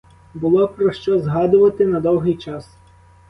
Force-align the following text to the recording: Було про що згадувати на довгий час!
Було 0.33 0.67
про 0.67 0.91
що 0.91 1.19
згадувати 1.19 1.85
на 1.85 1.99
довгий 1.99 2.35
час! 2.37 2.69